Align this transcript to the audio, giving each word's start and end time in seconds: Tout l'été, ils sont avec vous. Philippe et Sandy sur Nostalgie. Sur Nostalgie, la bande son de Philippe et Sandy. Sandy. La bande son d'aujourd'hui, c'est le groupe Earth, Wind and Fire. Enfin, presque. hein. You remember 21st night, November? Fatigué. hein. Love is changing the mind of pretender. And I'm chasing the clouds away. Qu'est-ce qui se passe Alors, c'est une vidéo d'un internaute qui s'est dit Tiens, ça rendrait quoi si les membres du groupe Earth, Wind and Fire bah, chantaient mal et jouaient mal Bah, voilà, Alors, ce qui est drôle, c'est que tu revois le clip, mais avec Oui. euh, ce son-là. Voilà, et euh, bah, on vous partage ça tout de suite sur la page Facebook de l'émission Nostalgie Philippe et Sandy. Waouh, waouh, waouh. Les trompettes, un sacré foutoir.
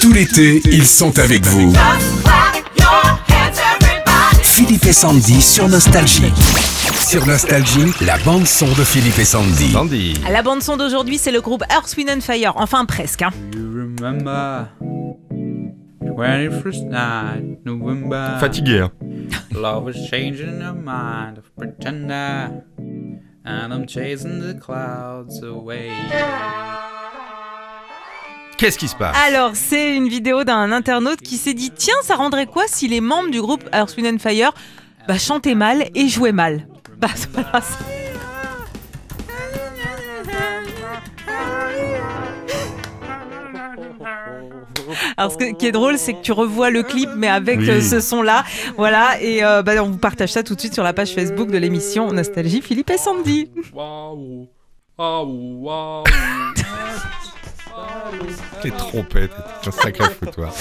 Tout 0.00 0.12
l'été, 0.12 0.60
ils 0.66 0.86
sont 0.86 1.18
avec 1.18 1.44
vous. 1.46 1.72
Philippe 4.42 4.86
et 4.86 4.92
Sandy 4.92 5.40
sur 5.40 5.68
Nostalgie. 5.68 6.32
Sur 7.08 7.26
Nostalgie, 7.26 7.92
la 8.00 8.18
bande 8.18 8.46
son 8.46 8.66
de 8.66 8.84
Philippe 8.84 9.18
et 9.18 9.24
Sandy. 9.24 9.72
Sandy. 9.72 10.14
La 10.30 10.42
bande 10.42 10.62
son 10.62 10.76
d'aujourd'hui, 10.76 11.18
c'est 11.18 11.32
le 11.32 11.40
groupe 11.40 11.62
Earth, 11.70 11.94
Wind 11.96 12.10
and 12.10 12.20
Fire. 12.20 12.52
Enfin, 12.56 12.84
presque. 12.84 13.22
hein. 13.22 13.30
You 13.54 13.70
remember 13.72 14.68
21st 16.02 16.84
night, 16.90 17.58
November? 17.64 18.36
Fatigué. 18.40 18.80
hein. 18.80 18.90
Love 19.52 19.88
is 19.90 20.08
changing 20.10 20.58
the 20.58 20.72
mind 20.74 21.38
of 21.38 21.44
pretender. 21.56 22.62
And 23.44 23.72
I'm 23.72 23.86
chasing 23.86 24.40
the 24.40 24.54
clouds 24.60 25.42
away. 25.42 25.90
Qu'est-ce 28.58 28.76
qui 28.76 28.88
se 28.88 28.96
passe 28.96 29.16
Alors, 29.28 29.52
c'est 29.54 29.94
une 29.96 30.08
vidéo 30.08 30.42
d'un 30.44 30.72
internaute 30.72 31.20
qui 31.20 31.36
s'est 31.36 31.54
dit 31.54 31.70
Tiens, 31.70 31.94
ça 32.02 32.16
rendrait 32.16 32.46
quoi 32.46 32.64
si 32.66 32.88
les 32.88 33.00
membres 33.00 33.30
du 33.30 33.40
groupe 33.40 33.62
Earth, 33.72 33.96
Wind 33.96 34.14
and 34.14 34.18
Fire 34.18 34.52
bah, 35.06 35.16
chantaient 35.16 35.54
mal 35.54 35.88
et 35.94 36.08
jouaient 36.08 36.32
mal 36.32 36.66
Bah, 36.98 37.08
voilà, 37.32 37.62
Alors, 45.16 45.32
ce 45.32 45.52
qui 45.54 45.66
est 45.66 45.72
drôle, 45.72 45.98
c'est 45.98 46.14
que 46.14 46.22
tu 46.22 46.32
revois 46.32 46.70
le 46.70 46.82
clip, 46.82 47.10
mais 47.16 47.28
avec 47.28 47.58
Oui. 47.60 47.70
euh, 47.70 47.80
ce 47.80 48.00
son-là. 48.00 48.44
Voilà, 48.76 49.20
et 49.20 49.44
euh, 49.44 49.62
bah, 49.62 49.72
on 49.82 49.90
vous 49.90 49.98
partage 49.98 50.30
ça 50.32 50.42
tout 50.42 50.54
de 50.54 50.60
suite 50.60 50.74
sur 50.74 50.82
la 50.82 50.92
page 50.92 51.14
Facebook 51.14 51.50
de 51.50 51.58
l'émission 51.58 52.10
Nostalgie 52.12 52.62
Philippe 52.62 52.90
et 52.90 52.98
Sandy. 52.98 53.50
Waouh, 53.72 54.48
waouh, 54.98 55.58
waouh. 55.62 56.04
Les 58.64 58.70
trompettes, 58.70 59.30
un 59.66 59.70
sacré 59.70 60.04
foutoir. 60.10 60.52